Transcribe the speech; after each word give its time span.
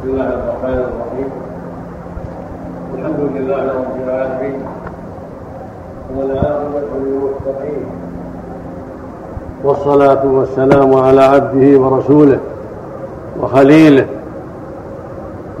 بسم 0.00 0.10
الله 0.10 0.28
الرحمن 0.28 0.78
الرحيم. 0.78 1.30
الحمد 2.94 3.20
لله 3.36 3.56
رب 3.56 4.08
العالمين. 4.08 4.60
والعاقبة 6.16 6.80
للمتقين 7.04 7.84
والصلاة 9.64 10.26
والسلام 10.26 10.94
على 10.94 11.22
عبده 11.22 11.80
ورسوله 11.80 12.38
وخليله 13.40 14.06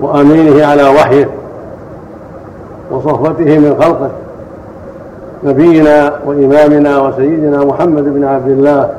وأمينه 0.00 0.66
على 0.66 0.88
وحيه 0.88 1.30
وصفوته 2.90 3.58
من 3.58 3.76
خلقه. 3.82 4.10
نبينا 5.44 6.12
وإمامنا 6.26 7.00
وسيدنا 7.00 7.64
محمد 7.64 8.04
بن 8.04 8.24
عبد 8.24 8.48
الله 8.48 8.90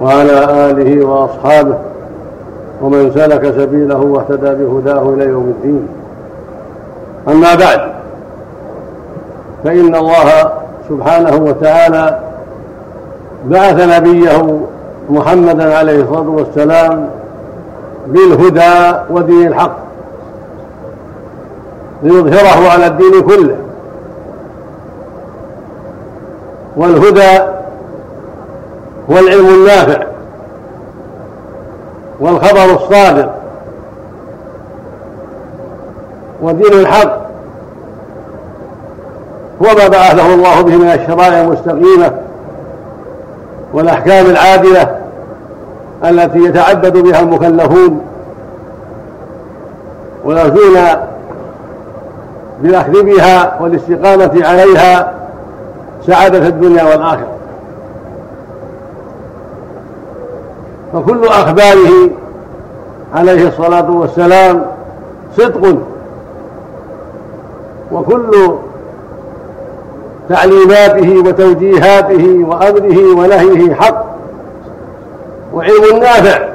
وعلى 0.00 0.70
آله 0.70 1.06
وأصحابه 1.06 1.78
ومن 2.82 3.12
سلك 3.14 3.54
سبيله 3.56 3.98
واهتدى 3.98 4.64
بهداه 4.64 5.14
إلى 5.14 5.24
يوم 5.24 5.54
الدين. 5.58 5.88
أما 7.28 7.54
بعد 7.54 7.92
فإن 9.64 9.94
الله 9.94 10.52
سبحانه 10.88 11.36
وتعالى 11.36 12.18
بعث 13.44 13.98
نبيه 13.98 14.60
محمدا 15.10 15.76
عليه 15.76 16.02
الصلاة 16.02 16.28
والسلام 16.28 17.08
بالهدى 18.06 18.98
ودين 19.10 19.46
الحق 19.46 19.76
ليظهره 22.02 22.68
على 22.68 22.86
الدين 22.86 23.20
كله. 23.22 23.56
والهدى 26.76 27.38
هو 29.10 29.18
العلم 29.18 29.46
النافع 29.46 30.11
والخبر 32.22 32.64
الصادق. 32.64 33.30
ودين 36.42 36.72
الحق. 36.72 37.22
هو 39.62 39.66
ما 39.66 39.88
بعثه 39.88 40.34
الله 40.34 40.62
به 40.62 40.76
من 40.76 40.88
الشرائع 40.88 41.40
المستقيمة 41.40 42.12
والأحكام 43.72 44.26
العادلة 44.26 44.96
التي 46.04 46.38
يتعبد 46.38 46.96
بها 46.98 47.20
المكلفون. 47.20 48.00
ويرجون 50.24 50.78
بالأخذ 52.62 53.02
بها 53.02 53.60
والاستقامة 53.60 54.46
عليها 54.46 55.12
سعادة 56.06 56.48
الدنيا 56.48 56.84
والآخرة. 56.84 57.41
فكل 60.92 61.26
أخباره 61.26 62.10
عليه 63.14 63.48
الصلاة 63.48 63.90
والسلام 63.90 64.66
صدق. 65.36 65.76
وكل 67.92 68.54
تعليماته 70.28 71.18
وتوجيهاته 71.26 72.44
وأمره 72.48 73.16
ونهيه 73.16 73.74
حق 73.74 74.04
وعلم 75.54 75.98
نافع. 76.00 76.48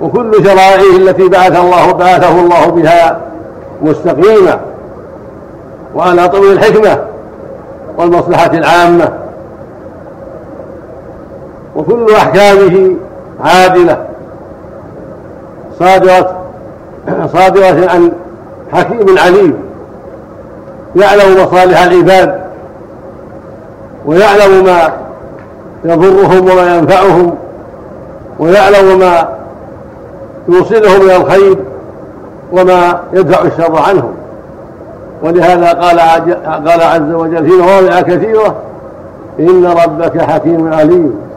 وكل 0.00 0.44
شرائعه 0.44 0.96
التي 0.96 1.28
بعث 1.28 1.60
الله 1.60 1.92
بعثه 1.92 2.40
الله 2.40 2.66
بها 2.66 3.20
مستقيمة 3.82 4.60
وعلى 5.94 6.28
طول 6.28 6.52
الحكمة 6.52 7.04
والمصلحة 7.98 8.50
العامة. 8.54 9.21
وكل 11.76 12.14
أحكامه 12.14 12.96
عادلة. 13.44 14.06
صادره 15.78 16.38
صادره 17.32 17.90
عن 17.90 18.12
حكيم 18.72 19.18
عليم. 19.18 19.54
يعلم 20.96 21.42
مصالح 21.42 21.82
العباد. 21.82 22.40
ويعلم 24.06 24.64
ما 24.64 24.92
يضرهم 25.84 26.50
وما 26.50 26.76
ينفعهم. 26.76 27.34
ويعلم 28.38 28.98
ما 28.98 29.28
يوصلهم 30.48 31.02
إلى 31.02 31.16
الخير 31.16 31.56
وما 32.52 33.00
يدفع 33.12 33.42
الشر 33.42 33.78
عنهم. 33.78 34.14
ولهذا 35.22 35.72
قال 35.72 36.00
قال 36.68 36.82
عز 36.82 37.12
وجل 37.12 37.50
في 37.50 37.56
مواضع 37.56 38.00
كثيرة 38.00 38.54
إن 39.40 39.66
ربك 39.66 40.20
حكيم 40.22 40.72
عليم. 40.72 41.31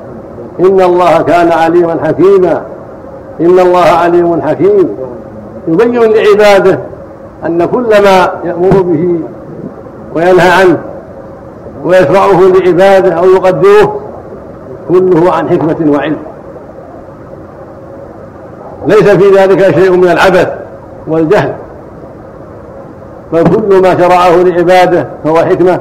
إن 0.59 0.81
الله 0.81 1.21
كان 1.21 1.51
عليما 1.51 1.97
حكيما. 2.03 2.61
إن 3.41 3.59
الله 3.59 3.85
عليم 3.85 4.41
حكيم. 4.41 4.97
يبين 5.67 6.01
لعباده 6.01 6.79
أن 7.45 7.65
كل 7.65 7.89
ما 7.89 8.31
يأمر 8.43 8.81
به 8.81 9.19
وينهى 10.15 10.49
عنه 10.49 10.77
ويشرعه 11.83 12.41
لعباده 12.41 13.13
أو 13.13 13.25
يقدره 13.25 13.99
كله 14.89 15.31
عن 15.31 15.49
حكمة 15.49 15.91
وعلم. 15.91 16.17
ليس 18.87 19.09
في 19.09 19.29
ذلك 19.37 19.75
شيء 19.75 19.91
من 19.91 20.09
العبث 20.09 20.49
والجهل. 21.07 21.53
بل 23.33 23.43
كل 23.43 23.81
ما 23.81 23.97
شرعه 23.97 24.35
لعباده 24.35 25.07
فهو 25.23 25.37
حكمة 25.37 25.79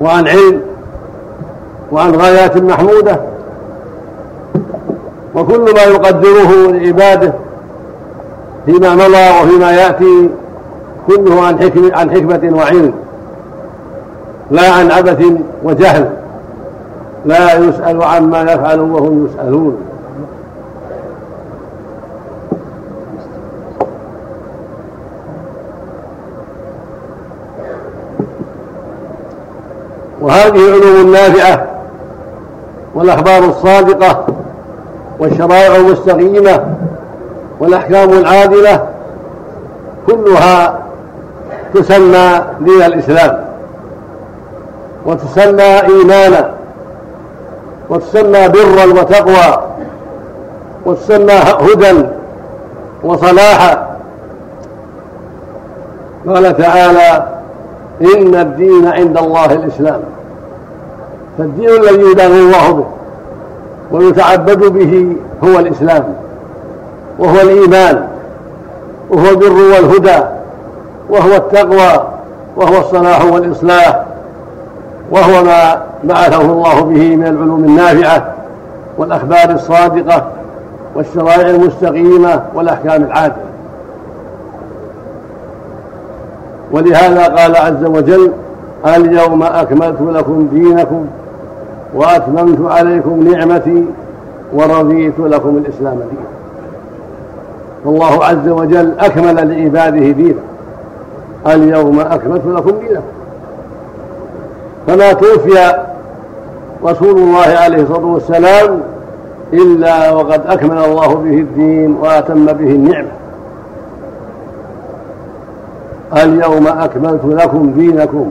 وعن 0.00 0.28
علم. 0.28 0.60
وعن 1.92 2.14
غايات 2.14 2.56
محمودة. 2.56 3.20
وكل 5.34 5.74
ما 5.74 5.82
يقدره 5.82 6.70
لعباده 6.70 7.32
فيما 8.66 8.94
مضى 8.94 9.42
وفيما 9.42 9.72
يأتي 9.72 10.30
كله 11.06 11.42
عن 11.42 11.58
حكمة, 11.58 11.96
عن 11.96 12.10
حكمة 12.10 12.56
وعلم. 12.56 12.94
لا 14.50 14.70
عن 14.70 14.90
عبث 14.90 15.24
وجهل. 15.64 16.10
لا 17.24 17.58
يسأل 17.58 18.02
عما 18.02 18.42
يفعل 18.42 18.80
وهم 18.80 19.26
يسألون. 19.26 19.76
وهذه 30.20 30.72
علوم 30.72 31.12
نافعة 31.12 31.75
والأخبار 32.96 33.44
الصادقة 33.44 34.26
والشرائع 35.18 35.76
المستقيمة 35.76 36.64
والأحكام 37.60 38.12
العادلة 38.12 38.86
كلها 40.06 40.78
تسمى 41.74 42.42
دين 42.60 42.82
الإسلام 42.82 43.44
وتسمى 45.06 45.80
إيمانا 45.80 46.50
وتسمى 47.88 48.48
برا 48.48 48.84
وتقوى 49.00 49.62
وتسمى 50.86 51.32
هدى 51.32 52.06
وصلاحا 53.04 53.96
قال 56.28 56.56
تعالى 56.56 57.26
إن 58.02 58.34
الدين 58.34 58.86
عند 58.86 59.18
الله 59.18 59.52
الإسلام. 59.52 60.00
فالدين 61.38 61.68
الذي 61.68 62.10
يدان 62.10 62.30
الله 62.32 62.72
به 62.72 62.86
ويتعبد 63.92 64.58
به 64.58 65.16
هو 65.44 65.58
الإسلام 65.58 66.04
وهو 67.18 67.40
الإيمان 67.40 68.08
وهو 69.10 69.28
البر 69.30 69.52
والهدى 69.52 70.22
وهو 71.10 71.36
التقوى 71.36 72.06
وهو 72.56 72.78
الصلاح 72.80 73.24
والإصلاح 73.24 74.04
وهو 75.10 75.44
ما 75.44 75.82
بعثه 76.04 76.40
الله 76.40 76.80
به 76.80 77.16
من 77.16 77.26
العلوم 77.26 77.64
النافعة 77.64 78.34
والأخبار 78.98 79.50
الصادقة 79.50 80.26
والشرائع 80.94 81.50
المستقيمة 81.50 82.42
والأحكام 82.54 83.02
العادلة. 83.04 83.46
ولهذا 86.72 87.24
قال 87.24 87.56
عز 87.56 87.84
وجل 87.84 88.32
اليوم 88.86 89.42
أكملت 89.42 89.96
لكم 90.00 90.48
دينكم 90.52 91.06
وأتممت 91.96 92.70
عليكم 92.70 93.28
نعمتي 93.28 93.84
ورضيت 94.52 95.18
لكم 95.18 95.56
الإسلام 95.56 95.94
دينا. 95.94 96.26
فالله 97.84 98.24
عز 98.24 98.48
وجل 98.48 98.92
أكمل 98.98 99.34
لعباده 99.34 100.10
دينه 100.10 100.40
اليوم 101.46 102.00
أكملت 102.00 102.46
لكم 102.46 102.70
دينكم. 102.70 103.02
فما 104.86 105.12
توفي 105.12 105.74
رسول 106.84 107.18
الله 107.18 107.46
عليه 107.46 107.82
الصلاة 107.82 108.06
والسلام 108.06 108.80
إلا 109.52 110.12
وقد 110.12 110.42
أكمل 110.46 110.78
الله 110.78 111.14
به 111.14 111.38
الدين 111.38 111.96
وأتم 112.00 112.46
به 112.46 112.70
النعمة. 112.70 113.08
اليوم 116.12 116.66
أكملت 116.66 117.24
لكم 117.24 117.70
دينكم 117.70 118.30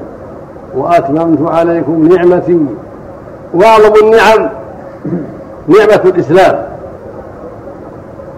وأتممت 0.76 1.52
عليكم 1.52 2.08
نعمتي 2.08 2.60
واعظم 3.54 3.94
النعم 4.04 4.50
نعمة 5.68 6.02
الإسلام. 6.06 6.66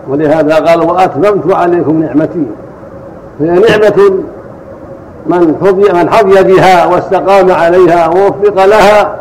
ولهذا 0.07 0.55
قال 0.55 0.81
وأتممت 0.81 1.53
عليكم 1.53 2.01
نعمتي. 2.01 2.45
فهي 3.39 3.47
نعمة 3.47 4.23
من 5.25 5.55
حظي 5.61 5.93
من 5.93 6.09
حظي 6.09 6.43
بها 6.43 6.85
واستقام 6.85 7.51
عليها 7.51 8.07
ووفق 8.07 8.65
لها 8.65 9.15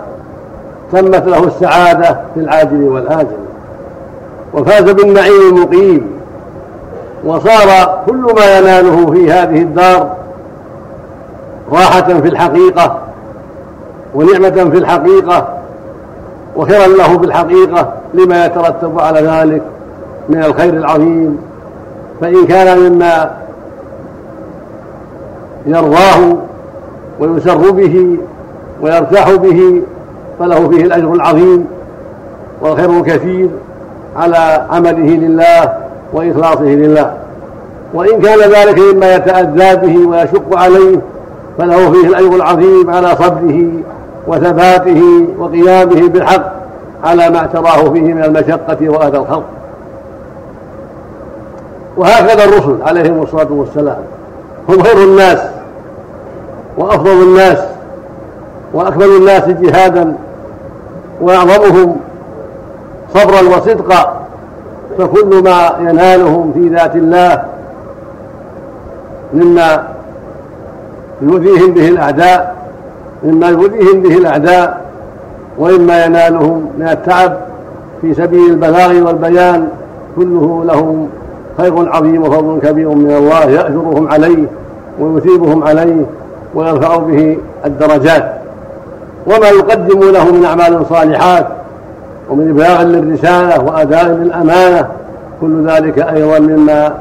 تمت 0.92 1.26
له 1.26 1.44
السعادة 1.44 2.20
في 2.34 2.40
العاجل 2.40 2.82
والآجل. 2.82 3.36
وفاز 4.54 4.90
بالنعيم 4.90 5.56
المقيم. 5.56 6.16
وصار 7.24 7.98
كل 8.06 8.34
ما 8.36 8.58
يناله 8.58 9.12
في 9.12 9.32
هذه 9.32 9.62
الدار 9.62 10.16
راحة 11.72 12.02
في 12.02 12.28
الحقيقة 12.28 12.98
ونعمة 14.14 14.70
في 14.70 14.78
الحقيقة 14.78 15.48
وخيرا 16.56 16.86
له 16.86 17.18
في 17.18 17.24
الحقيقة 17.24 17.92
لما 18.14 18.46
يترتب 18.46 19.00
على 19.00 19.20
ذلك 19.20 19.62
من 20.28 20.44
الخير 20.44 20.74
العظيم. 20.74 21.38
فإن 22.20 22.46
كان 22.46 22.78
مما 22.78 23.30
يرضاه 25.66 26.36
ويسر 27.20 27.70
به 27.70 28.16
ويرتاح 28.82 29.34
به 29.34 29.82
فله 30.38 30.68
فيه 30.68 30.84
الأجر 30.84 31.12
العظيم 31.12 31.66
والخير 32.60 32.90
الكثير 32.90 33.48
على 34.16 34.66
عمله 34.70 35.16
لله 35.16 35.72
وإخلاصه 36.12 36.64
لله. 36.64 37.16
وإن 37.94 38.20
كان 38.20 38.38
ذلك 38.38 38.78
مما 38.78 39.14
يتأذى 39.14 39.76
به 39.86 40.08
ويشق 40.08 40.58
عليه 40.58 41.00
فله 41.58 41.92
فيه 41.92 42.08
الأجر 42.08 42.36
العظيم 42.36 42.90
على 42.90 43.08
صبره 43.16 43.68
وثباته 44.26 45.02
وقيامه 45.38 46.08
بالحق 46.08 46.52
على 47.04 47.30
ما 47.30 47.38
اعتراه 47.38 47.90
فيه 47.92 48.14
من 48.14 48.24
المشقة 48.24 48.88
وأذى 48.88 49.18
الخلق. 49.18 49.44
وهكذا 51.96 52.44
الرسل 52.44 52.78
عليهم 52.82 53.22
الصلاة 53.22 53.52
والسلام. 53.52 53.98
هم 54.68 54.82
خير 54.82 54.96
الناس 54.96 55.38
وأفضل 56.78 57.22
الناس 57.22 57.58
وأكمل 58.72 59.06
الناس 59.06 59.44
جهادا 59.48 60.16
وأعظمهم 61.20 61.96
صبرا 63.14 63.56
وصدقا 63.56 64.20
فكل 64.98 65.42
ما 65.44 65.70
ينالهم 65.80 66.52
في 66.52 66.68
ذات 66.68 66.96
الله 66.96 67.44
مما 69.34 69.88
يؤذيهم 71.22 71.74
به 71.74 71.88
الأعداء 71.88 72.55
مما 73.24 73.48
يؤذيهم 73.48 74.00
به 74.00 74.16
الأعداء 74.16 74.80
وإما 75.58 76.04
ينالهم 76.04 76.70
من 76.78 76.88
التعب 76.88 77.36
في 78.00 78.14
سبيل 78.14 78.50
البلاغ 78.50 79.06
والبيان 79.06 79.68
كله 80.16 80.64
لهم 80.64 81.08
خير 81.56 81.92
عظيم 81.92 82.22
وفضل 82.22 82.60
كبير 82.62 82.88
من 82.88 83.10
الله 83.10 83.44
يأجرهم 83.44 84.08
عليه 84.08 84.44
ويثيبهم 85.00 85.64
عليه 85.64 86.06
ويرفع 86.54 86.96
به 86.96 87.38
الدرجات. 87.64 88.32
وما 89.26 89.48
يقدم 89.48 90.00
له 90.10 90.32
من 90.32 90.44
أعمال 90.44 90.86
صالحات 90.88 91.46
ومن 92.30 92.50
إبلاغ 92.50 92.82
للرسالة 92.82 93.64
وأداء 93.64 94.06
للأمانة 94.06 94.88
كل 95.40 95.66
ذلك 95.66 95.98
أيضا 95.98 96.38
مما 96.38 96.94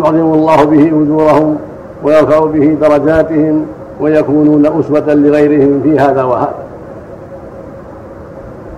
يعظم 0.00 0.32
الله 0.34 0.64
به 0.64 0.86
أجورهم 0.86 1.56
ويرفع 2.02 2.38
به 2.44 2.76
درجاتهم 2.80 3.66
ويكونون 4.00 4.66
أسوة 4.66 5.14
لغيرهم 5.14 5.80
في 5.82 5.98
هذا 5.98 6.22
وهذا. 6.22 6.54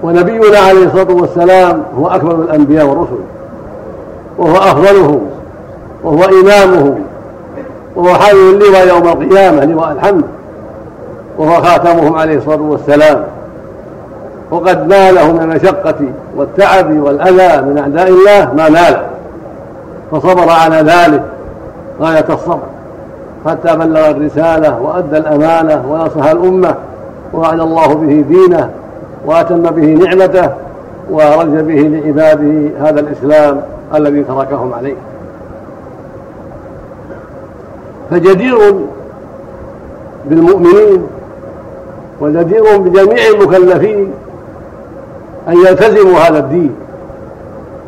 ونبينا 0.03 0.59
عليه 0.59 0.87
الصلاة 0.87 1.15
والسلام 1.15 1.83
هو 1.99 2.09
أكمل 2.09 2.35
الأنبياء 2.35 2.87
والرسل 2.87 3.19
وهو 4.39 4.57
أفضلهم 4.57 5.21
وهو 6.05 6.25
إمامهم 6.25 6.99
وهو 7.97 8.15
حامل 8.15 8.39
اللواء 8.39 8.89
يوم 8.89 9.09
القيامة 9.09 9.65
لواء 9.65 9.93
الحمد 9.93 10.25
وهو 11.39 11.63
خاتمهم 11.63 12.17
عليه 12.17 12.37
الصلاة 12.37 12.63
والسلام. 12.63 13.25
وقد 14.51 14.89
ناله 14.89 15.33
من 15.33 15.43
المشقة 15.43 15.95
والتعب 16.37 17.01
والأذى 17.01 17.63
من 17.63 17.79
أعداء 17.79 18.09
الله 18.09 18.55
ما 18.55 18.69
نال 18.69 19.03
فصبر 20.13 20.51
على 20.51 20.77
ذلك 20.77 21.23
غاية 22.01 22.25
الصبر. 22.31 22.76
حتى 23.47 23.77
بلغ 23.77 24.11
الرسالة 24.11 24.81
وأدى 24.81 25.19
الأمانة 25.19 25.85
ونصح 25.91 26.31
الأمة 26.31 26.75
وأعلى 27.33 27.63
الله 27.63 27.95
به 27.95 28.25
دينه 28.29 28.71
وأتم 29.27 29.63
به 29.63 29.87
نعمته 29.87 30.51
ورج 31.11 31.49
به 31.49 31.75
لعباده 31.75 32.71
هذا 32.81 33.01
الإسلام 33.01 33.63
الذي 33.95 34.25
تركهم 34.25 34.75
عليه. 34.75 34.97
فجدير 38.11 38.59
بالمؤمنين 40.27 41.07
وجدير 42.21 42.77
بجميع 42.77 43.27
المكلفين 43.35 44.13
أن 45.49 45.57
يلتزموا 45.57 46.19
هذا 46.19 46.39
الدين 46.39 46.75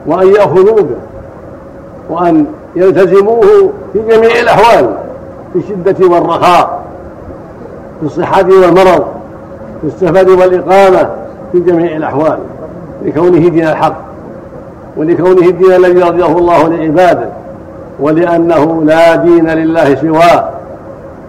وأن 0.07 0.29
يأخذوا 0.29 0.81
به 0.81 0.97
وأن 2.11 2.47
يلتزموه 2.77 3.73
في 3.93 3.99
جميع 3.99 4.41
الأحوال. 4.41 5.08
في 5.53 5.59
الشدة 5.59 6.07
والرخاء 6.07 6.81
في 8.01 8.07
الصحة 8.07 8.45
والمرض 8.45 9.05
في 9.81 9.87
السفر 9.87 10.31
والإقامة 10.31 11.11
في 11.53 11.61
جميع 11.61 11.97
الأحوال 11.97 12.39
لكونه 13.05 13.49
دين 13.49 13.69
الحق 13.69 13.97
ولكونه 14.97 15.49
الدين 15.49 15.73
الذي 15.73 16.03
رضيه 16.03 16.39
الله 16.39 16.69
لعباده 16.69 17.29
ولأنه 18.01 18.83
لا 18.85 19.15
دين 19.15 19.51
لله 19.51 19.95
سواه 19.95 20.49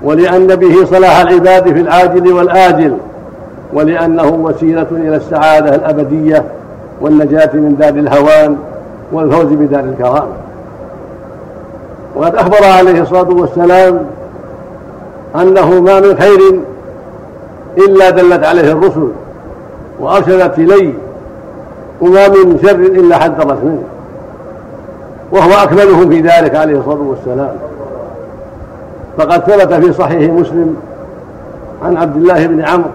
ولأن 0.04 0.48
به 0.48 0.86
صلاح 0.86 1.20
العباد 1.20 1.64
في 1.74 1.82
العاجل 1.82 2.34
والآجل 2.34 2.98
ولأنه 3.74 4.28
وسيلة 4.28 4.88
إلى 4.92 5.16
السعادة 5.16 5.76
الأبدية 5.76 6.44
والنجاة 7.02 7.50
من 7.54 7.76
دار 7.80 7.90
الهوان 7.90 8.58
والفوز 9.12 9.54
بدار 9.54 9.80
الكرامة. 9.80 10.34
وقد 12.16 12.36
أخبر 12.36 12.64
عليه 12.78 13.02
الصلاة 13.02 13.30
والسلام 13.30 14.06
أنه 15.36 15.80
ما 15.80 16.00
من 16.00 16.18
خير 16.20 16.60
إلا 17.78 18.10
دلت 18.10 18.46
عليه 18.46 18.72
الرسل 18.72 19.08
وأرشدت 20.00 20.60
إليه 20.60 20.94
وما 22.02 22.28
من 22.28 22.60
شر 22.62 22.76
إلا 22.76 23.18
حذرت 23.18 23.64
منه 23.64 23.84
وهو 25.32 25.52
أكملهم 25.64 26.10
في 26.10 26.22
ذلك 26.22 26.56
عليه 26.56 26.80
الصلاة 26.80 27.02
والسلام. 27.02 27.56
فقد 29.18 29.44
ثبت 29.44 29.74
في 29.74 29.94
صحيح 29.94 30.32
مسلم 30.34 30.76
عن 31.84 31.98
عبد 31.98 32.16
الله 32.16 32.48
بن 32.48 32.62
عمرو 32.62 32.90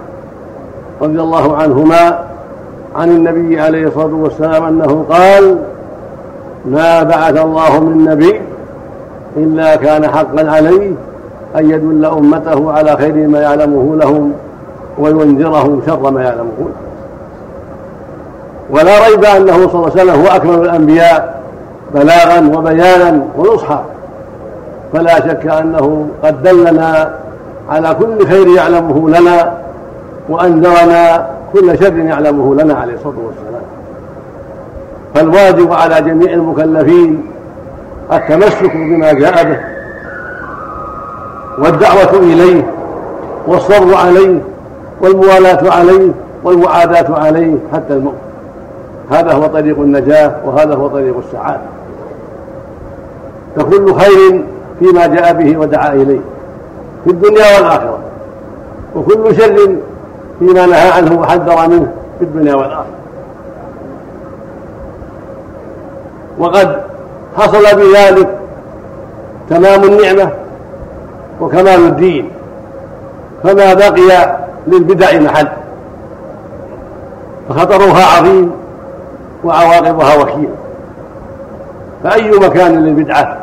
رضي 1.02 1.21
الله 1.21 1.56
عنهما 1.56 2.25
عن 2.97 3.11
النبي 3.11 3.61
عليه 3.61 3.87
الصلاة 3.87 4.14
والسلام 4.14 4.64
أنه 4.64 5.04
قال 5.11 5.59
ما 6.64 7.02
بعث 7.02 7.37
الله 7.37 7.80
من 7.80 8.04
نبي 8.04 8.40
إلا 9.37 9.76
كان 9.76 10.09
حقا 10.09 10.50
عليه 10.50 10.93
أن 11.57 11.71
يدل 11.71 12.05
أمته 12.05 12.73
على 12.73 12.97
خير 12.97 13.29
ما 13.29 13.41
يعلمه 13.41 13.97
لهم 13.97 14.33
وينذرهم 14.99 15.83
شر 15.87 16.11
ما 16.11 16.23
يعلمه. 16.23 16.69
ولا 18.71 19.09
ريب 19.09 19.25
أنه 19.25 19.69
صلى 19.69 19.75
الله 19.75 19.91
عليه 19.91 20.03
وسلم 20.03 20.21
هو 20.21 20.26
أكمل 20.26 20.55
الأنبياء 20.55 21.43
بلاغا 21.95 22.50
وبيانا 22.57 23.23
ونصحا. 23.38 23.85
فلا 24.93 25.29
شك 25.29 25.47
أنه 25.47 26.07
قد 26.25 26.43
دلنا 26.43 27.14
على 27.69 27.95
كل 27.95 28.26
خير 28.26 28.49
يعلمه 28.49 29.11
لنا 29.11 29.53
وأنذرنا 30.29 31.26
كل 31.53 31.79
شر 31.79 31.99
يعلمه 31.99 32.55
لنا 32.55 32.75
عليه 32.75 32.95
الصلاة 32.95 33.14
والسلام. 33.26 33.64
فالواجب 35.14 35.73
على 35.73 36.03
جميع 36.03 36.33
المكلفين 36.33 37.23
التمسك 38.12 38.76
بما 38.76 39.12
جاء 39.12 39.44
به 39.44 39.61
والدعوة 41.58 42.18
إليه 42.18 42.70
والصبر 43.46 43.94
عليه 43.94 44.40
والموالاة 45.00 45.73
عليه 45.73 46.11
والمعاداة 46.44 47.18
عليه 47.18 47.56
حتى 47.73 47.94
الموت. 47.94 48.14
هذا 49.11 49.32
هو 49.32 49.46
طريق 49.46 49.78
النجاة 49.78 50.34
وهذا 50.44 50.75
هو 50.75 50.88
طريق 50.88 51.16
السعادة. 51.26 51.62
فكل 53.56 53.94
خير 53.94 54.44
فيما 54.78 55.06
جاء 55.06 55.32
به 55.32 55.58
ودعا 55.58 55.92
إليه 55.92 56.20
في 57.04 57.11
الدنيا 57.11 57.56
والآخرة 57.56 57.99
وكل 58.96 59.37
شر 59.37 59.76
فيما 60.38 60.66
نهى 60.66 60.90
عنه 60.90 61.20
وحذر 61.20 61.68
منه 61.68 61.92
في 62.18 62.25
الدنيا 62.25 62.54
والآخرة. 62.54 62.87
وقد 66.38 66.80
حصل 67.37 67.76
بذلك 67.76 68.29
تمام 69.50 69.85
النعمة 69.85 70.31
وكمال 71.41 71.87
الدين 71.87 72.31
فما 73.43 73.75
بقي 73.75 74.37
للبدع 74.67 75.21
محل. 75.21 75.49
فخطرها 77.49 78.17
عظيم 78.17 78.50
وعواقبها 79.45 80.17
وكيل. 80.23 80.49
فأي 82.05 82.31
مكان 82.31 82.85
للبدعة؟ 82.85 83.37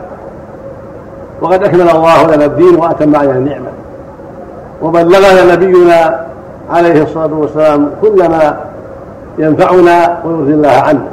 وقد 1.41 1.63
أكمل 1.63 1.89
الله 1.89 2.35
لنا 2.35 2.45
الدين 2.45 2.75
وأتم 2.75 3.15
علينا 3.15 3.33
النعمة. 3.33 3.67
وبلغنا 4.81 5.53
نبينا 5.53 6.25
عليه 6.71 7.03
الصلاة 7.03 7.33
والسلام 7.33 7.91
كل 8.01 8.29
ما 8.29 8.57
ينفعنا 9.37 10.17
ويرضي 10.25 10.53
الله 10.53 10.69
عنا 10.69 11.07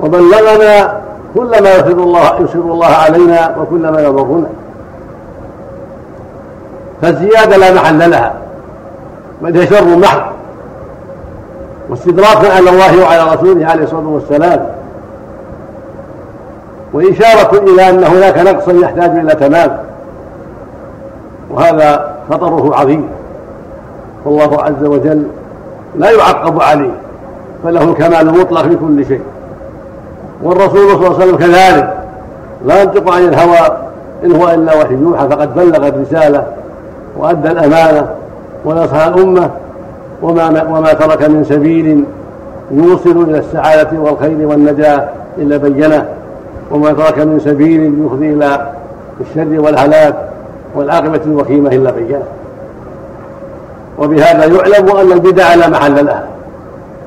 وبلغنا 0.00 1.00
كل 1.34 1.62
ما 1.62 1.74
يسر 1.74 1.92
الله 1.92 2.40
يسر 2.40 2.58
الله 2.58 2.86
علينا 2.86 3.56
وكل 3.58 3.88
ما 3.88 4.00
يضرنا 4.00 4.46
فالزيادة 7.02 7.56
لا 7.56 7.74
محل 7.74 8.10
لها. 8.10 8.34
بل 9.42 9.56
هي 9.56 9.66
شر 9.66 9.96
محض. 9.96 10.20
واستدراكا 11.90 12.52
على 12.52 12.70
الله 12.70 13.02
وعلى 13.02 13.34
رسوله 13.34 13.66
عليه 13.66 13.84
الصلاة 13.84 14.08
والسلام. 14.08 14.66
وإشارة 16.92 17.58
إلى 17.58 17.90
أن 17.90 18.04
هناك 18.04 18.38
نقصا 18.38 18.72
يحتاج 18.72 19.10
إلى 19.10 19.34
تمام. 19.34 19.78
وهذا 21.50 22.14
خطره 22.30 22.76
عظيم. 22.76 23.08
والله 24.24 24.62
عز 24.62 24.84
وجل 24.84 25.22
لا 25.98 26.10
يعقب 26.10 26.62
عليه. 26.62 26.92
فله 27.64 27.82
الكمال 27.82 28.28
المطلق 28.28 28.62
في 28.62 28.76
كل 28.76 29.06
شيء. 29.06 29.22
والرسول 30.42 30.88
صلى 30.88 30.94
الله 30.94 31.06
عليه 31.06 31.16
وسلم 31.16 31.36
كذلك. 31.36 31.94
لا 32.64 32.82
ينطق 32.82 33.12
عن 33.12 33.22
الهوى 33.22 33.76
إن 34.24 34.36
هو 34.36 34.48
إلا 34.48 34.76
وحي 34.76 34.94
يوحى 34.94 35.28
فقد 35.28 35.54
بلغ 35.54 35.88
الرسالة 35.88 36.46
وأدى 37.16 37.50
الأمانة 37.50 38.08
ونصح 38.64 39.06
الأمة 39.06 39.50
وما, 40.22 40.62
وما 40.70 40.92
ترك 40.92 41.22
من 41.22 41.44
سبيل 41.44 42.04
يوصل 42.70 43.24
إلى 43.28 43.38
السعادة 43.38 44.00
والخير 44.00 44.46
والنجاة 44.46 45.08
إلا 45.38 45.56
بينه. 45.56 46.08
وما 46.70 46.92
ترك 46.92 47.18
من 47.18 47.40
سبيل 47.40 47.94
يفضي 48.06 48.30
إلى 48.32 48.66
الشر 49.20 49.60
والهلاك 49.60 50.14
والعاقبة 50.74 51.20
الوخيمة 51.26 51.70
إلا 51.70 51.90
بينه. 51.90 52.22
وبهذا 53.98 54.44
يعلم 54.44 54.96
أن 54.96 55.12
البدع 55.12 55.54
لا 55.54 55.68
محل 55.68 56.06
لها 56.06 56.24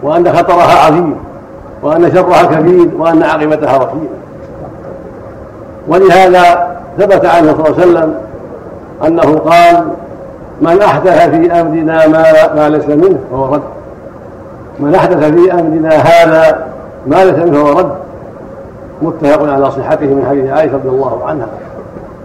وأن 0.04 0.34
خطرها 0.34 0.86
عظيم. 0.86 1.16
وأن 1.84 2.12
شرها 2.16 2.44
كبير 2.44 2.90
وأن 2.98 3.24
عاقبتها 3.24 3.75
وخيمة 3.75 4.24
ولهذا 5.88 6.75
ثبت 6.98 7.25
عنه 7.25 7.54
صلى 7.54 7.68
الله 7.68 7.82
عليه 7.82 7.88
وسلم 7.88 8.13
أنه 9.08 9.38
قال 9.38 9.84
من 10.62 10.82
أحدث 10.82 11.30
في 11.30 11.52
أمرنا 11.52 12.08
ما, 12.08 12.54
ما 12.56 12.70
ليس 12.70 12.88
منه 12.88 13.20
فهو 13.32 13.56
رد. 13.56 13.62
من 14.80 14.96
أحدث 14.96 15.18
في 15.18 15.54
أمرنا 15.54 15.90
هذا 15.90 16.66
ما 17.08 17.25
ليس 17.25 17.36
منه 17.36 17.63
فهو 17.63 17.80
رد. 17.80 17.92
متفق 19.02 19.54
على 19.54 19.72
صحته 19.72 20.06
من 20.06 20.25
حديث 20.30 20.52
عائشة 20.52 20.74
رضي 20.74 20.90
الله 20.90 21.22
عنها. 21.25 21.48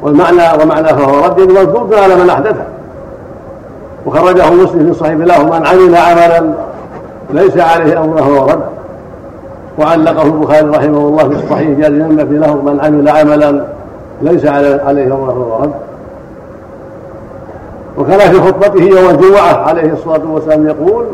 والمعنى 0.02 0.62
ومعنى 0.62 0.88
فهو 0.88 1.24
رد 1.24 1.40
مردود 1.40 1.94
على 1.94 2.16
من 2.16 2.30
أحدثه. 2.30 2.64
وخرجه 4.06 4.50
مسلم 4.50 4.92
في 4.92 4.98
صحيح 4.98 5.14
له 5.14 5.44
من 5.44 5.66
عمل 5.66 5.96
عملا 5.96 6.52
ليس 7.30 7.58
عليه 7.58 8.04
أمره 8.04 8.20
فهو 8.20 8.46
رد. 8.46 8.77
وعلقه 9.78 10.22
البخاري 10.22 10.68
رحمه 10.68 10.98
الله 10.98 11.28
في 11.28 11.34
الصحيح 11.44 11.68
لنمة 11.88 12.24
في 12.24 12.38
له 12.38 12.54
من 12.54 12.80
عمل 12.80 13.08
عملا 13.08 13.64
ليس 14.22 14.46
عليه 14.46 15.06
أمره 15.14 15.32
فهو 15.32 15.62
رد 15.62 15.72
وكان 17.98 18.18
في 18.18 18.40
خطبته 18.40 18.82
يوم 18.82 19.10
الجمعة 19.10 19.68
عليه 19.68 19.92
الصلاة 19.92 20.20
والسلام 20.32 20.66
يقول 20.66 21.06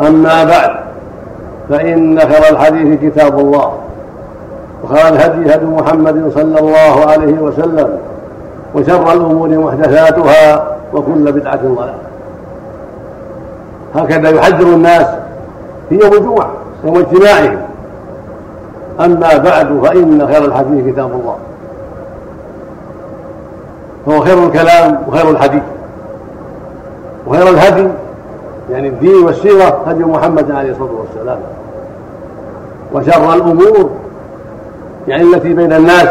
أما 0.00 0.44
بعد 0.44 0.70
فإن 1.68 2.20
خير 2.20 2.52
الحديث 2.52 3.00
كتاب 3.00 3.38
الله. 3.38 3.72
وخير 4.84 5.08
الهدي 5.08 5.54
هدي 5.54 5.64
محمد 5.64 6.32
صلى 6.34 6.58
الله 6.58 7.10
عليه 7.10 7.40
وسلم 7.40 7.98
وشر 8.74 9.12
الأمور 9.12 9.48
محدثاتها 9.48 10.66
وكل 10.92 11.32
بدعة 11.32 11.56
ضلالة. 11.56 11.94
هكذا 13.94 14.30
يحذر 14.30 14.66
الناس 14.66 15.06
في 15.88 15.94
يوم 15.94 16.12
الجمعة. 16.12 16.50
يوم 16.84 16.96
اجتماعهم 16.96 17.58
أما 19.00 19.36
بعد 19.36 19.80
فإن 19.84 20.26
خير 20.32 20.44
الحديث 20.44 20.92
كتاب 20.92 21.10
الله. 21.12 21.36
فهو 24.06 24.20
خير 24.20 24.46
الكلام 24.46 25.02
وخير 25.08 25.30
الحديث. 25.30 25.62
وخير 27.26 27.48
الهدي 27.48 27.88
يعني 28.70 28.88
الدين 28.88 29.24
والسيرة 29.24 29.82
هدي 29.86 30.04
محمد 30.04 30.50
عليه 30.50 30.70
الصلاة 30.70 30.90
والسلام. 30.92 31.38
وشر 32.92 33.34
الأمور 33.34 33.90
يعني 35.08 35.22
التي 35.22 35.52
بين 35.52 35.72
الناس 35.72 36.08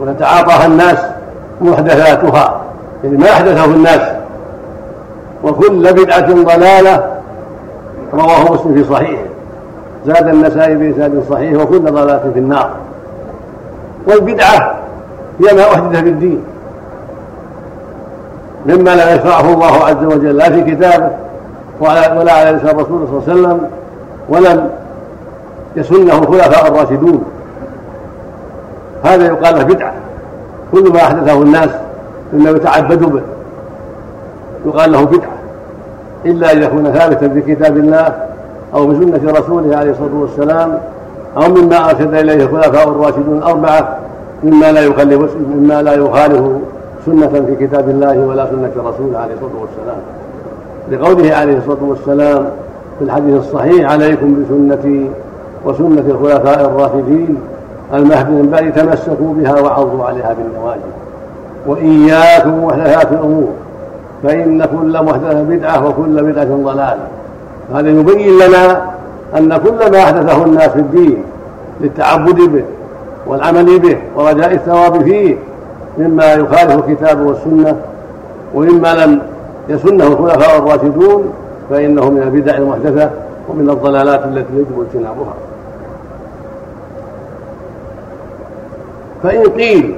وتتعاطاها 0.00 0.66
الناس 0.66 0.98
محدثاتها. 1.60 2.60
يعني 3.04 3.16
ما 3.16 3.30
أحدثه 3.30 3.64
الناس. 3.64 4.00
وكل 5.44 5.92
بدعة 5.92 6.32
ضلالة 6.32 7.14
رواه 8.14 8.52
مسلم 8.52 8.74
في 8.74 8.84
صحيحه. 8.84 9.33
زاد 10.06 10.28
النسائي 10.28 10.74
بإسناد 10.74 11.22
صحيح 11.30 11.62
وكل 11.62 11.80
ضلالة 11.80 12.30
في 12.34 12.38
النار. 12.38 12.70
والبدعة 14.06 14.74
هي 15.40 15.54
ما 15.56 15.62
أحدث 15.62 16.00
في 16.00 16.08
الدين 16.08 16.44
مما 18.66 18.90
لم 18.90 19.18
يشرعه 19.18 19.54
الله 19.54 19.84
عز 19.84 20.04
وجل 20.04 20.36
لا 20.36 20.50
في 20.50 20.74
كتابه 20.74 21.10
ولا 21.80 22.32
على 22.32 22.50
لسان 22.50 22.70
الرسول 22.70 23.08
صلى 23.08 23.18
الله 23.18 23.22
عليه 23.28 23.32
وسلم 23.32 23.70
ولم 24.28 24.70
يسنه 25.76 26.18
الخلفاء 26.18 26.68
الراشدون. 26.68 27.24
هذا 29.04 29.26
يقال 29.26 29.54
له 29.54 29.62
بدعة. 29.62 29.92
كل 30.72 30.92
ما 30.92 31.02
أحدثه 31.02 31.42
الناس 31.42 31.70
مما 32.32 32.50
يتعبد 32.50 32.98
به. 32.98 33.22
يقال 34.66 34.92
له 34.92 35.04
بدعة. 35.04 35.34
إلا 36.26 36.52
أن 36.52 36.62
يكون 36.62 36.92
ثابتا 36.92 37.28
في 37.28 37.54
كتاب 37.54 37.76
الله 37.76 38.14
أو 38.74 38.86
بسنه 38.86 39.32
رسوله 39.32 39.76
عليه 39.76 39.90
الصلاة 39.90 40.14
والسلام 40.20 40.78
أو 41.36 41.48
مما 41.48 41.90
أرشد 41.90 42.14
إليه 42.14 42.44
الخلفاء 42.44 42.88
الراشدون 42.88 43.38
الأربعة 43.38 43.98
مما 44.44 44.72
لا 44.72 44.80
يخالف 44.80 45.36
مما 45.56 45.82
لا 45.82 45.92
يخالف 45.92 46.44
سنة 47.06 47.44
في 47.46 47.66
كتاب 47.66 47.88
الله 47.88 48.18
ولا 48.18 48.46
سنة 48.46 48.70
رسوله 48.76 49.18
عليه 49.18 49.34
الصلاة 49.34 49.60
والسلام. 49.60 49.98
لقوله 50.90 51.34
عليه 51.34 51.58
الصلاة 51.58 51.84
والسلام 51.88 52.46
في 52.98 53.04
الحديث 53.04 53.36
الصحيح 53.36 53.92
عليكم 53.92 54.44
بسنتي 54.44 55.10
وسنة 55.64 56.04
الخلفاء 56.08 56.60
الراشدين 56.60 57.36
المهدي 57.94 58.32
من 58.32 58.48
بعد 58.52 58.72
تمسكوا 58.72 59.34
بها 59.34 59.60
وعضوا 59.60 60.04
عليها 60.04 60.34
بالنواجذ 60.34 60.80
وإياكم 61.66 62.64
محدثات 62.64 63.12
الأمور 63.12 63.48
فإن 64.22 64.64
كل 64.64 65.02
محدثة 65.04 65.42
بدعة 65.42 65.88
وكل 65.88 66.22
بدعة 66.22 66.44
ضلالة. 66.64 67.06
هذا 67.72 67.88
يبين 67.88 68.38
لنا 68.38 68.90
أن 69.38 69.56
كل 69.56 69.90
ما 69.90 70.02
أحدثه 70.02 70.44
الناس 70.44 70.68
في 70.68 70.78
الدين 70.78 71.24
للتعبد 71.80 72.40
به 72.40 72.64
والعمل 73.26 73.78
به 73.78 73.98
ورجاء 74.16 74.54
الثواب 74.54 75.02
فيه 75.02 75.36
مما 75.98 76.32
يخالف 76.34 76.88
الكتاب 76.88 77.26
والسنة 77.26 77.76
ومما 78.54 78.94
لم 78.94 79.22
يسنه 79.68 80.06
الخلفاء 80.06 80.58
الراشدون 80.58 81.32
فإنه 81.70 82.10
من 82.10 82.22
البدع 82.22 82.56
المحدثة 82.56 83.10
ومن 83.48 83.70
الضلالات 83.70 84.24
التي 84.24 84.52
يجب 84.56 84.80
اجتنابها. 84.80 85.34
فإن 89.22 89.42
قيل 89.42 89.94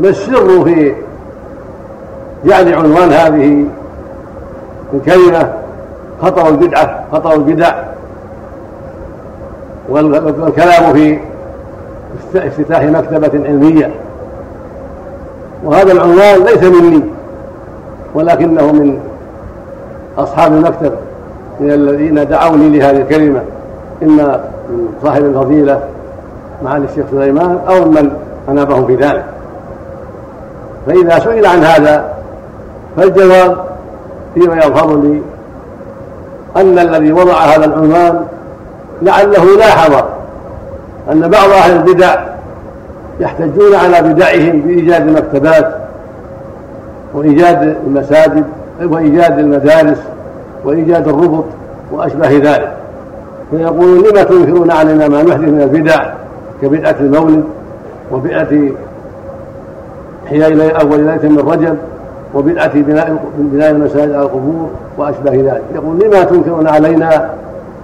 ما 0.00 0.08
السر 0.08 0.64
في 0.64 0.94
جعل 2.44 2.74
عنوان 2.74 3.12
هذه 3.12 3.64
الكلمة 4.94 5.65
خطر 6.22 6.48
البدعة 6.48 7.04
خطر 7.12 7.34
البدع. 7.34 7.74
والكلام 9.88 10.92
في 10.92 11.18
افتتاح 12.34 12.82
مكتبة 12.82 13.30
علمية. 13.46 13.90
وهذا 15.64 15.92
العنوان 15.92 16.44
ليس 16.44 16.62
مني 16.62 17.02
ولكنه 18.14 18.72
من 18.72 19.00
أصحاب 20.18 20.52
المكتب 20.52 20.92
من 21.60 21.70
الذين 21.70 22.28
دعوني 22.28 22.78
لهذه 22.78 22.96
الكلمة. 22.96 23.40
إما 24.02 24.40
من 24.70 24.88
صاحب 25.02 25.24
الفضيلة 25.24 25.80
معالي 26.64 26.84
الشيخ 26.84 27.06
سليمان 27.10 27.58
أو 27.68 27.84
من 27.84 28.10
أنابهم 28.48 28.86
في 28.86 28.94
ذلك. 28.94 29.24
فإذا 30.86 31.18
سئل 31.18 31.46
عن 31.46 31.64
هذا 31.64 32.12
فالجواب 32.96 33.56
فيما 34.34 34.56
يظهر 34.56 34.96
لي 34.96 35.22
أن 36.56 36.78
الذي 36.78 37.12
وضع 37.12 37.34
هذا 37.34 37.64
العنوان 37.64 38.24
لعله 39.02 39.56
لاحظ 39.56 40.04
أن 41.12 41.20
بعض 41.20 41.50
أهل 41.50 41.76
البدع 41.76 42.16
يحتجون 43.20 43.74
على 43.74 44.12
بدعهم 44.12 44.60
بإيجاد 44.60 45.08
المكتبات 45.08 45.74
وإيجاد 47.14 47.76
المساجد 47.86 48.44
وإيجاد 48.82 49.38
المدارس 49.38 49.98
وإيجاد 50.64 51.08
الربط 51.08 51.44
وأشبه 51.92 52.28
ذلك. 52.28 52.72
فيقولون 53.50 53.98
لما 53.98 54.22
تنكرون 54.22 54.70
علينا 54.70 55.08
ما 55.08 55.22
نحدث 55.22 55.40
من 55.48 55.62
البدع 55.62 56.10
كبدعة 56.62 56.96
المولد 57.00 57.44
وبدعة 58.12 58.48
إحياء 60.26 60.80
أول 60.82 61.00
ليلة 61.00 61.28
من 61.28 61.38
رجب 61.38 61.76
وبدعة 62.36 62.74
بناء 62.74 63.16
بناء 63.38 63.70
المساجد 63.70 64.12
على 64.12 64.22
القبور 64.22 64.68
وأشباه 64.98 65.32
ذلك. 65.32 65.62
يقول 65.74 65.98
لما 65.98 66.24
تنكرون 66.24 66.66
علينا 66.66 67.30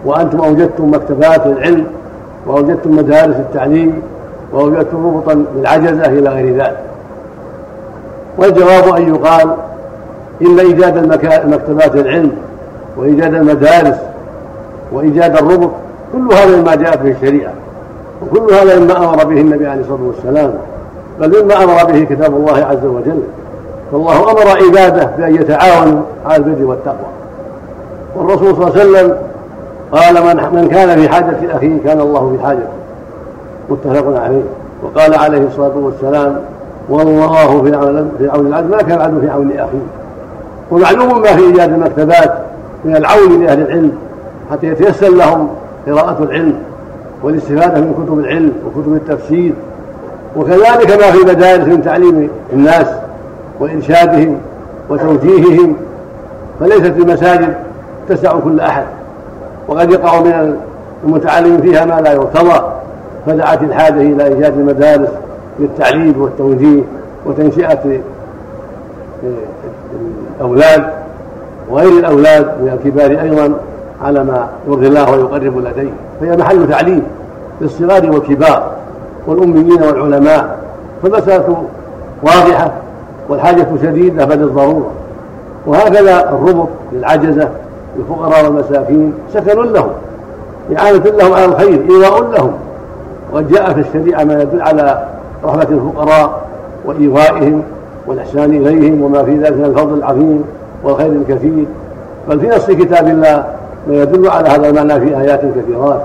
وأنتم 0.04 0.40
أوجدتم 0.40 0.90
مكتبات 0.94 1.46
العلم 1.46 1.86
وأوجدتم 2.46 2.96
مدارس 2.96 3.36
التعليم 3.36 4.02
وأوجدتم 4.52 5.06
ربطا 5.06 5.44
بالعجزة 5.54 6.06
إلى 6.06 6.28
غير 6.28 6.56
ذلك. 6.56 6.80
والجواب 8.38 8.96
أن 8.96 9.14
يقال 9.14 9.54
إن 10.42 10.58
إيجاد 10.58 11.06
مكتبات 11.46 11.94
العلم 11.94 12.32
وإيجاد 12.96 13.34
المدارس 13.34 13.96
وإيجاد 14.92 15.36
الربط 15.36 15.70
كل 16.12 16.34
هذا 16.34 16.56
مما 16.56 16.74
جاء 16.74 16.96
به 16.96 17.10
الشريعة 17.10 17.52
وكل 18.22 18.54
هذا 18.54 18.78
مما 18.78 18.96
أمر 18.96 19.24
به 19.24 19.40
النبي 19.40 19.66
عليه 19.66 19.80
الصلاة 19.80 20.02
والسلام 20.06 20.54
بل 21.20 21.42
مما 21.42 21.64
أمر 21.64 21.92
به 21.92 22.04
كتاب 22.04 22.36
الله 22.36 22.64
عز 22.64 22.84
وجل. 22.84 23.22
فالله 23.92 24.30
أمر 24.30 24.48
عباده 24.48 25.10
بأن 25.18 25.34
يتعاونوا 25.34 26.00
على 26.26 26.36
البر 26.36 26.64
والتقوى. 26.64 27.06
والرسول 28.16 28.54
صلى 28.54 28.66
الله 28.66 28.80
عليه 28.80 28.90
وسلم 28.90 29.16
قال 29.92 30.14
من 30.14 30.60
من 30.60 30.68
كان 30.68 31.00
في 31.00 31.08
حاجة 31.08 31.56
أخيه 31.56 31.78
كان 31.84 32.00
الله 32.00 32.36
في 32.36 32.46
حاجته 32.46 32.68
متفق 33.70 34.20
عليه. 34.20 34.42
وقال 34.82 35.14
عليه 35.14 35.46
الصلاة 35.46 35.76
والسلام 35.76 36.40
والله 36.88 37.62
في 37.62 37.76
عون 37.76 38.12
في 38.18 38.28
عون 38.28 38.46
العبد 38.46 38.70
ما 38.70 38.82
كان 38.82 38.96
العبد 38.96 39.20
في 39.20 39.30
عون 39.30 39.52
أخيه. 39.52 39.86
ومعلوم 40.70 41.20
ما 41.20 41.36
في 41.36 41.42
إيجاد 41.42 41.72
المكتبات 41.72 42.32
من 42.84 42.96
العون 42.96 43.44
لأهل 43.44 43.60
العلم 43.60 43.92
حتى 44.50 44.66
يتيسر 44.66 45.08
لهم 45.08 45.48
قراءة 45.86 46.22
العلم 46.22 46.54
والاستفادة 47.22 47.80
من 47.80 48.04
كتب 48.04 48.18
العلم 48.18 48.52
وكتب 48.66 48.94
التفسير. 48.94 49.52
وكذلك 50.36 50.90
ما 50.90 51.10
في 51.10 51.18
مدارس 51.18 51.66
من 51.66 51.82
تعليم 51.84 52.30
الناس. 52.52 52.86
وإرشادهم 53.62 54.38
وتوجيههم 54.90 55.76
فليست 56.60 56.92
المساجد 56.96 57.54
تسع 58.08 58.38
كل 58.38 58.60
أحد. 58.60 58.84
وقد 59.68 59.90
يقع 59.90 60.20
من 60.20 60.56
المتعلم 61.04 61.60
فيها 61.60 61.84
ما 61.84 62.00
لا 62.00 62.12
يرتضى 62.12 62.62
فدعت 63.26 63.62
الحاجة 63.62 64.00
إلى 64.00 64.24
إيجاد 64.24 64.58
المدارس 64.58 65.08
للتعليم 65.58 66.22
والتوجيه 66.22 66.82
وتنشئة 67.26 68.00
الأولاد 70.40 70.84
وغير 71.70 71.98
الأولاد 71.98 72.44
من 72.44 72.68
الكبار 72.68 73.10
أيضا 73.22 73.54
على 74.04 74.24
ما 74.24 74.48
يرضي 74.68 74.86
الله 74.86 75.10
ويقرب 75.10 75.58
لديه. 75.58 75.90
فهي 76.20 76.36
محل 76.36 76.68
تعليم 76.68 77.02
للصغار 77.60 78.10
والكبار 78.10 78.72
والأميين 79.26 79.82
والعلماء 79.82 80.58
فالمسألة 81.02 81.64
واضحة. 82.22 82.72
والحاجة 83.28 83.66
شديدة 83.82 84.24
بل 84.24 84.42
الضرورة. 84.42 84.90
وهكذا 85.66 86.30
الربط 86.30 86.68
للعجزة 86.92 87.48
للفقراء 87.98 88.44
والمساكين 88.44 89.12
سكن 89.34 89.72
لهم 89.72 89.90
إعانة 90.78 90.98
لهم 90.98 91.32
على 91.32 91.44
الخير 91.44 91.86
إيواء 91.90 92.30
لهم. 92.30 92.52
وقد 93.32 93.48
جاء 93.48 93.72
في 93.72 93.80
الشريعة 93.80 94.24
ما 94.24 94.42
يدل 94.42 94.62
على 94.62 95.04
رحمة 95.44 95.62
الفقراء 95.70 96.42
وإيوائهم 96.84 97.62
والإحسان 98.06 98.50
إليهم 98.50 99.02
وما 99.02 99.22
في 99.22 99.36
ذلك 99.36 99.52
من 99.52 99.64
الفضل 99.64 99.98
العظيم 99.98 100.44
والخير 100.84 101.12
الكثير. 101.12 101.64
بل 102.28 102.40
في 102.40 102.48
نص 102.48 102.66
كتاب 102.66 103.08
الله 103.08 103.44
ما 103.88 103.94
يدل 103.94 104.30
على 104.30 104.48
هذا 104.48 104.68
المعنى 104.68 105.00
في 105.00 105.20
آيات 105.20 105.40
كثيرات 105.40 106.02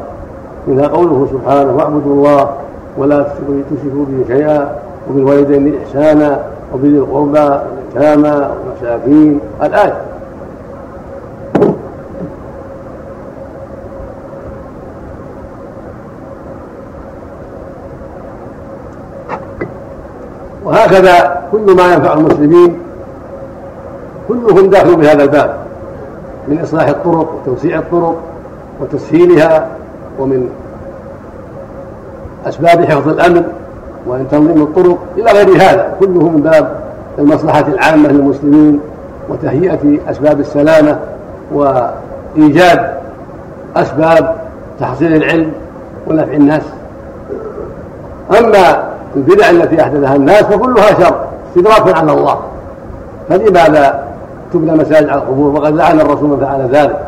منها 0.67 0.87
قوله 0.87 1.27
سبحانه 1.31 1.75
واعبدوا 1.75 2.13
الله 2.13 2.49
ولا 2.97 3.23
تشركوا 3.23 4.05
به 4.09 4.35
شيئا 4.35 4.75
وبالوالدين 5.09 5.75
إحسانا 5.83 6.39
وبذي 6.73 6.97
القربى 6.97 7.39
واليتامى 7.39 8.49
والمساكين. 8.49 9.39
الآية. 9.63 10.01
وهكذا 20.67 21.41
كل 21.51 21.75
ما 21.75 21.93
ينفع 21.93 22.13
المسلمين 22.13 22.79
كلهم 24.27 24.69
داخل 24.69 24.95
بهذا 24.95 25.23
الباب 25.23 25.57
من 26.47 26.59
إصلاح 26.59 26.87
الطرق 26.87 27.33
وتوسيع 27.33 27.79
الطرق 27.79 28.15
وتسهيلها 28.81 29.67
ومن 30.19 30.49
أسباب 32.45 32.85
حفظ 32.85 33.07
الأمن 33.07 33.43
وأن 34.07 34.25
تنظيم 34.31 34.61
الطرق 34.61 34.97
إلى 35.17 35.31
غير 35.31 35.55
هذا. 35.55 35.93
كله 35.99 36.29
من 36.29 36.41
باب 36.41 36.71
المصلحة 37.19 37.65
العامة 37.67 38.09
للمسلمين 38.09 38.79
وتهيئة 39.29 39.99
أسباب 40.09 40.39
السلامة 40.39 40.99
وإيجاد 41.53 42.93
أسباب 43.75 44.35
تحصيل 44.79 45.15
العلم 45.15 45.51
ونفع 46.07 46.33
الناس. 46.33 46.63
أما 48.39 48.83
البدع 49.15 49.49
التي 49.49 49.81
أحدثها 49.81 50.15
الناس 50.15 50.43
فكلها 50.43 50.99
شر 50.99 51.15
استدراك 51.49 51.95
على 51.95 52.11
الله. 52.11 52.39
فلماذا 53.29 54.07
تبنى 54.53 54.71
مساجد 54.71 55.09
على 55.09 55.21
القبور؟ 55.21 55.61
وقد 55.61 55.75
لعن 55.75 55.99
الرسول 55.99 56.29
من 56.29 56.37
فعل 56.37 56.69
ذلك. 56.71 56.99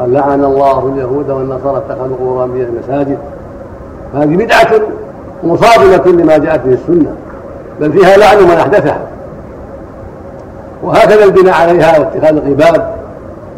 قال 0.00 0.12
لعن 0.12 0.44
الله 0.44 0.92
اليهود 0.94 1.30
والنصارى 1.30 1.76
اتخذوا 1.76 2.16
قبور 2.16 2.44
انبياء 2.44 2.68
المساجد 2.68 3.18
فهذه 4.12 4.36
بدعة 4.36 4.70
مصادمه 5.42 6.22
لما 6.22 6.38
جاءت 6.38 6.60
به 6.64 6.72
السنة 6.72 7.12
بل 7.80 7.92
فيها 7.92 8.16
لعن 8.16 8.44
من 8.44 8.50
أحدثها. 8.50 8.98
وهكذا 10.82 11.24
البناء 11.24 11.54
عليها 11.54 11.98
واتخاذ 11.98 12.36
العباد 12.36 12.82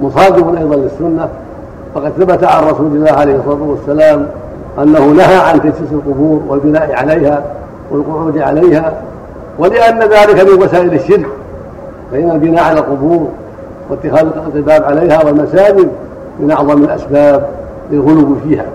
مصادم 0.00 0.56
أيضا 0.56 0.76
للسنة. 0.76 1.28
فقد 1.94 2.12
ثبت 2.18 2.44
عن 2.44 2.64
رسول 2.64 2.86
الله 2.86 3.10
عليه 3.10 3.36
الصلاة 3.36 3.62
والسلام 3.62 4.26
أنه 4.78 5.06
نهى 5.06 5.36
عن 5.36 5.60
تجسيس 5.60 5.92
القبور 5.92 6.42
والبناء 6.48 6.92
عليها 6.94 7.42
والقعود 7.90 8.38
عليها 8.38 8.92
ولأن 9.58 9.98
ذلك 9.98 10.50
من 10.50 10.62
وسائل 10.62 10.94
الشرك. 10.94 11.26
فإن 12.12 12.30
البناء 12.30 12.64
على 12.64 12.78
القبور 12.78 13.28
واتخاذ 13.90 14.26
القباب 14.26 14.84
عليها 14.84 15.24
والمساجد 15.24 15.88
من 16.40 16.50
أعظم 16.50 16.84
الأسباب 16.84 17.46
للغلو 17.90 18.36
فيها. 18.48 18.66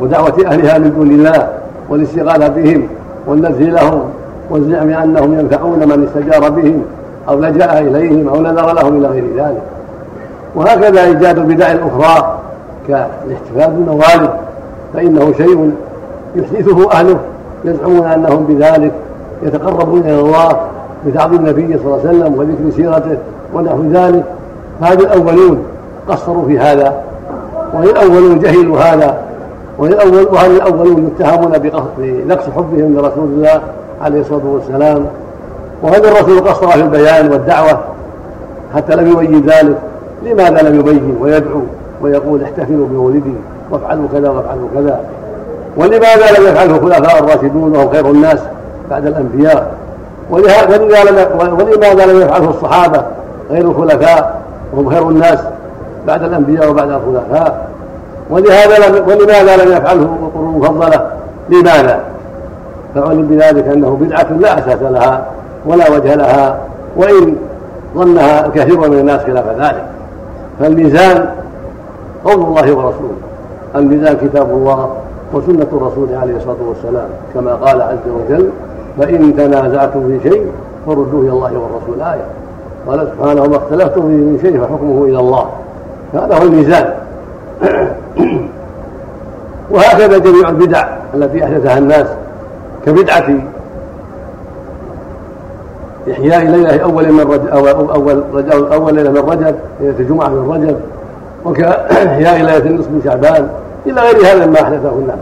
ودعوة 0.00 0.34
أهلها 0.46 0.78
من 0.78 0.92
دون 0.94 1.10
الله 1.10 1.59
والاستغاثة 1.90 2.48
بهم 2.48 2.88
والنذر 3.26 3.70
لهم 3.70 4.02
والزعم 4.50 4.88
أنهم 4.88 5.38
ينفعون 5.40 5.78
من 5.78 6.08
استجار 6.08 6.50
بهم 6.50 6.82
أو 7.28 7.40
لجأ 7.40 7.78
إليهم 7.80 8.28
أو 8.28 8.40
نذر 8.40 8.72
لهم 8.72 8.98
إلى 8.98 9.08
غير 9.08 9.24
ذلك. 9.36 9.62
وهكذا 10.54 11.04
إيجاد 11.04 11.38
البدع 11.38 11.72
الأخرى 11.72 12.38
كالاحتفال 12.88 13.70
بالموالد 13.70 14.30
فإنه 14.94 15.32
شيء 15.36 15.72
يحدثه 16.36 16.92
أهله 16.92 17.18
يزعمون 17.64 18.06
أنهم 18.06 18.44
بذلك 18.44 18.92
يتقربون 19.42 20.00
إلى 20.00 20.20
الله 20.20 20.56
بتعظيم 21.06 21.38
النبي 21.38 21.78
صلى 21.78 21.86
الله 21.86 22.00
عليه 22.08 22.18
وسلم 22.18 22.38
وذكر 22.38 22.76
سيرته 22.76 23.18
ونحو 23.54 23.82
ذلك. 23.92 24.24
فهذا 24.80 25.00
الأولون 25.00 25.62
قصروا 26.08 26.46
في 26.46 26.58
هذا 26.58 26.94
وهي 27.74 27.90
الأولون 27.90 28.38
جهلوا 28.38 28.78
هذا 28.78 29.18
وهي 29.80 29.92
الأول 29.92 30.28
وهل 30.32 30.50
الأولون 30.50 31.06
يتهمون 31.06 31.58
بنقص 31.98 32.44
حبهم 32.56 32.96
لرسول 32.96 33.24
الله 33.24 33.60
عليه 34.02 34.20
الصلاة 34.20 34.46
والسلام؟ 34.46 35.06
وهذا 35.82 36.08
الرسول 36.08 36.40
قصر 36.40 36.68
في 36.68 36.80
البيان 36.80 37.32
والدعوة 37.32 37.78
حتى 38.74 38.96
لم 38.96 39.12
يبين 39.12 39.46
ذلك؟ 39.46 39.78
لماذا 40.22 40.62
لم 40.68 40.80
يبين 40.80 41.16
ويدعو 41.20 41.62
ويقول 42.02 42.42
احتفلوا 42.42 42.86
بمولدي 42.86 43.34
وافعلوا 43.70 44.08
كذا 44.12 44.28
وافعلوا 44.28 44.68
كذا؟ 44.74 45.00
ولماذا 45.76 46.38
لم 46.38 46.46
يفعله 46.46 46.76
الخلفاء 46.76 47.18
الراشدون 47.18 47.76
وهم 47.76 47.90
خير 47.90 48.10
الناس 48.10 48.38
بعد 48.90 49.06
الأنبياء؟ 49.06 49.74
ولماذا 50.30 52.06
لم 52.06 52.20
يفعله 52.20 52.50
الصحابة 52.50 53.02
غير 53.50 53.64
الخلفاء 53.64 54.40
وهم 54.72 54.90
خير 54.90 55.08
الناس 55.08 55.38
بعد 56.06 56.22
الأنبياء 56.22 56.70
وبعد 56.70 56.90
الخلفاء؟ 56.90 57.69
ولهذا 58.30 58.88
لم 58.88 59.08
ولماذا 59.08 59.64
لم 59.64 59.72
يفعله 59.72 60.02
القرون 60.02 60.54
المفضلة 60.54 61.10
لماذا؟ 61.48 62.00
فعلم 62.94 63.22
بذلك 63.22 63.68
أنه 63.68 63.98
بدعة 64.00 64.32
لا 64.40 64.58
أساس 64.58 64.82
لها 64.82 65.26
ولا 65.66 65.90
وجه 65.90 66.14
لها 66.14 66.60
وإن 66.96 67.36
ظنها 67.96 68.46
الكثير 68.46 68.78
من 68.78 68.98
الناس 68.98 69.20
خلاف 69.20 69.44
ذلك. 69.60 69.84
فالميزان 70.60 71.28
قول 72.24 72.34
الله 72.34 72.62
ورسوله. 72.62 73.16
الميزان 73.76 74.16
كتاب 74.16 74.50
الله 74.50 74.90
وسنة 75.32 75.66
الرسول 75.72 76.08
عليه 76.14 76.36
الصلاة 76.36 76.56
والسلام. 76.68 77.08
كما 77.34 77.54
قال 77.54 77.82
عز 77.82 78.10
وجل 78.16 78.48
فإن 78.98 79.36
تنازعتم 79.36 80.08
في 80.08 80.30
شيء 80.30 80.46
فردوه 80.86 81.20
إلى 81.20 81.30
الله 81.30 81.52
والرسول. 81.58 82.02
آية. 82.02 82.24
قال 82.88 83.08
سبحانه 83.16 83.42
وما 83.42 83.56
اختلفتم 83.56 84.00
فيه 84.00 84.08
من 84.08 84.38
شيء 84.42 84.60
فحكمه 84.60 85.04
إلى 85.04 85.18
الله. 85.18 85.46
هذا 86.14 86.38
هو 86.38 86.42
الميزان. 86.42 86.94
وهكذا 89.70 90.18
جميع 90.18 90.48
البدع 90.48 90.88
التي 91.14 91.44
أحدثها 91.44 91.78
الناس 91.78 92.06
كبدعة 92.86 93.34
إحياء 96.10 96.44
ليلة 96.44 96.82
أول 96.82 97.12
من 97.12 97.20
رجب 97.20 97.46
أو 97.46 97.68
أول 97.68 98.22
أول 98.72 98.94
ليلة 98.94 99.10
من 99.10 99.18
رجب 99.18 99.54
ليلة 99.80 99.94
الجمعة 99.98 100.28
من 100.28 100.50
رجب 100.50 100.76
وكإحياء 101.44 102.36
ليلة 102.36 102.56
النصف 102.56 102.90
من 102.90 103.00
شعبان 103.04 103.48
إلى 103.86 104.00
غير 104.00 104.16
هذا 104.16 104.46
مما 104.46 104.62
أحدثه 104.62 104.92
الناس. 104.92 105.18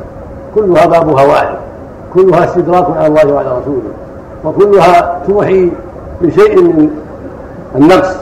كلها 0.55 0.87
بابها 0.87 1.25
واحد. 1.27 1.57
كلها 2.15 2.45
استدراك 2.45 2.87
على 2.97 3.07
الله 3.07 3.35
وعلى 3.35 3.49
رسوله. 3.49 3.91
وكلها 4.45 5.19
توحي 5.27 5.71
بشيء 6.23 6.63
من 6.63 6.91
النقص 7.77 8.17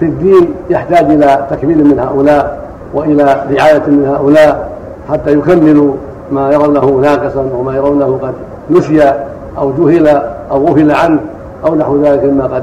في 0.00 0.04
الدين 0.04 0.54
يحتاج 0.70 1.04
إلى 1.04 1.46
تكميل 1.50 1.84
من 1.84 1.98
هؤلاء. 1.98 2.65
وإلى 2.96 3.24
رعاية 3.24 3.82
من 3.86 4.06
هؤلاء 4.06 4.68
حتى 5.10 5.32
يكملوا 5.32 5.94
ما 6.32 6.52
يرونه 6.52 7.00
ناقصا 7.02 7.44
وما 7.58 7.76
يرونه 7.76 8.18
قد 8.22 8.34
نسي 8.70 9.12
أو 9.58 9.72
جهل 9.78 10.22
أو 10.50 10.66
غفل 10.66 10.90
عنه 10.90 11.20
أو 11.66 11.74
نحو 11.74 12.02
ذلك 12.02 12.24
مما 12.24 12.44
قد 12.44 12.62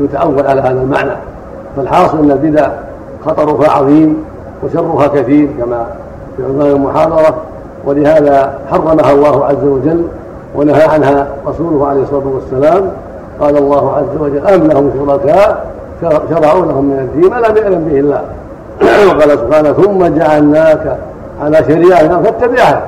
يتأول 0.00 0.46
على 0.46 0.60
هذا 0.60 0.80
المعنى. 0.82 1.16
فالحاصل 1.76 2.18
أن 2.18 2.30
البدع 2.30 2.68
خطرها 3.26 3.70
عظيم 3.70 4.24
وشرها 4.64 5.06
كثير 5.06 5.48
كما 5.58 5.86
في 6.36 6.44
عنوان 6.44 6.66
المحاضرة 6.66 7.34
ولهذا 7.84 8.58
حرمها 8.70 9.12
الله 9.12 9.44
عز 9.44 9.64
وجل 9.64 10.04
ونهى 10.56 10.82
عنها 10.82 11.28
رسوله 11.46 11.86
عليه 11.86 12.02
الصلاة 12.02 12.26
والسلام. 12.26 12.90
قال 13.40 13.56
الله 13.56 13.92
عز 13.92 14.20
وجل 14.20 14.46
أم 14.46 14.62
لهم 14.62 14.90
شركاء 14.98 15.72
شرعوا 16.30 16.66
لهم 16.66 16.84
من 16.84 16.98
الدين 16.98 17.30
ما 17.30 17.36
لم 17.36 17.56
يعلم 17.56 17.88
به 17.90 18.00
الله. 18.00 18.22
وقال 19.08 19.30
سبحانه 19.30 19.72
ثم 19.72 20.06
جعلناك 20.06 20.96
على 21.42 21.56
شريعة 21.56 22.22
فاتبعها 22.22 22.82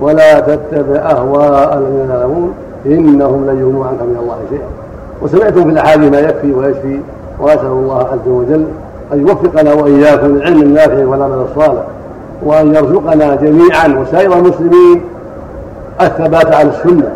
ولا 0.00 0.40
تتبع 0.40 0.96
أهواء 0.96 1.78
الذين 1.78 2.10
يعلمون 2.10 2.54
إنهم 2.86 3.46
لن 3.46 3.60
يغنوا 3.60 3.86
عنك 3.86 4.02
من 4.02 4.16
الله 4.20 4.36
شيئا. 4.50 4.66
وسمعتم 5.22 5.64
في 5.64 5.70
الأحاديث 5.70 6.10
ما 6.10 6.20
يكفي 6.20 6.52
ويشفي 6.52 7.00
وأسأل 7.40 7.66
الله 7.66 7.98
عز 7.98 8.28
وجل 8.28 8.64
أن 9.12 9.20
يوفقنا 9.20 9.72
وإياكم 9.72 10.26
للعلم 10.26 10.62
النافع 10.62 11.06
والعمل 11.06 11.46
الصالح 11.50 11.82
وأن 12.42 12.74
يرزقنا 12.74 13.34
جميعا 13.34 13.88
وسائر 14.00 14.36
المسلمين 14.36 15.02
الثبات 16.00 16.54
على 16.54 16.68
السنة 16.68 17.12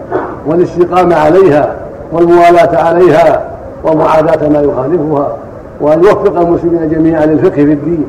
والاستقامة 0.47 1.17
عليها 1.17 1.75
والموالاة 2.13 2.77
عليها 2.77 3.45
ومعاداة 3.85 4.49
ما 4.49 4.61
يخالفها. 4.61 5.37
وأن 5.81 6.05
يوفق 6.05 6.41
المسلمين 6.41 6.89
جميعا 6.89 7.27
للفقه 7.27 7.55
في 7.55 7.73
الدين 7.73 8.05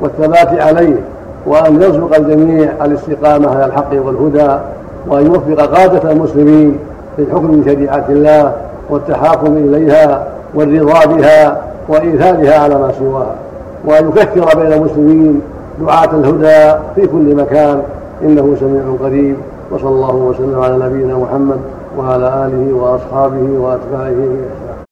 والثبات 0.00 0.60
عليه 0.60 0.96
وأن 1.46 1.82
يرزق 1.82 2.16
الجميع 2.16 2.70
الاستقامة 2.84 3.50
على 3.50 3.64
الحق 3.64 3.90
والهدى 3.92 4.58
وأن 5.06 5.26
يوفق 5.26 5.60
قادة 5.60 6.12
المسلمين 6.12 6.78
في 7.16 7.22
الحكم 7.22 7.44
من 7.44 7.64
شريعة 7.64 8.04
الله 8.08 8.52
والتحاكم 8.90 9.56
إليها 9.56 10.26
والرضا 10.54 11.06
بها 11.06 11.62
وإيثارها 11.88 12.58
على 12.58 12.74
ما 12.74 12.92
سواها 12.98 13.34
وأن 13.84 14.08
يكثر 14.08 14.60
بين 14.60 14.72
المسلمين 14.72 15.40
دعاة 15.80 16.10
الهدى 16.10 16.78
في 16.94 17.06
كل 17.06 17.34
مكان 17.34 17.82
إنه 18.22 18.56
سميع 18.60 18.82
قريب 19.02 19.36
وصلى 19.70 19.88
الله 19.88 20.14
وسلم 20.14 20.60
على 20.60 20.76
نبينا 20.86 21.16
محمد 21.16 21.58
وعلى 21.98 22.26
آله 22.46 22.74
وأصحابه 22.74 23.48
وأتباعه. 23.60 24.14